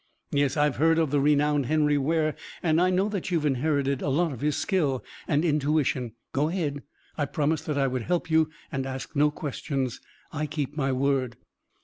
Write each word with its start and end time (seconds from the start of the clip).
"Yes, 0.31 0.57
I've 0.57 0.77
heard 0.77 0.97
of 0.97 1.11
the 1.11 1.19
renowned 1.21 1.67
Henry 1.67 1.95
Ware, 1.95 2.35
and 2.63 2.81
I 2.81 2.89
know 2.89 3.07
that 3.09 3.29
you've 3.29 3.45
inherited 3.45 4.01
a 4.01 4.09
lot 4.09 4.31
of 4.33 4.41
his 4.41 4.55
skill 4.57 5.03
and 5.27 5.45
intuition. 5.45 6.13
Go 6.33 6.49
ahead. 6.49 6.81
I 7.19 7.25
promised 7.25 7.67
that 7.67 7.77
I 7.77 7.85
would 7.85 8.01
help 8.01 8.27
you 8.27 8.49
and 8.71 8.87
ask 8.87 9.15
no 9.15 9.29
questions. 9.29 10.01
I 10.31 10.47
keep 10.47 10.75
my 10.75 10.91
word." 10.91 11.35